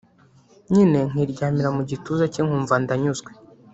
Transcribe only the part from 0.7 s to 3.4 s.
nyine nkiryamira mu gituza cye nkumva ndanyuzwe